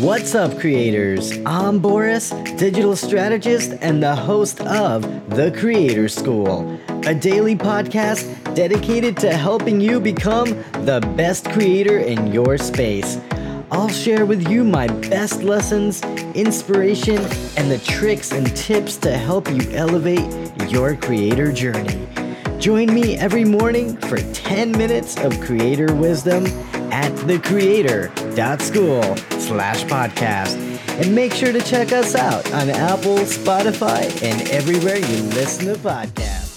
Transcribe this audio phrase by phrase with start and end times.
[0.00, 1.36] What's up, creators?
[1.44, 9.16] I'm Boris, digital strategist and the host of The Creator School, a daily podcast dedicated
[9.16, 10.50] to helping you become
[10.84, 13.18] the best creator in your space.
[13.72, 16.00] I'll share with you my best lessons,
[16.32, 17.18] inspiration,
[17.56, 22.06] and the tricks and tips to help you elevate your creator journey.
[22.60, 26.46] Join me every morning for 10 minutes of creator wisdom
[26.92, 27.12] at
[28.38, 30.56] thecreator.school slash podcast.
[31.02, 35.78] And make sure to check us out on Apple, Spotify, and everywhere you listen to
[35.80, 36.47] podcasts.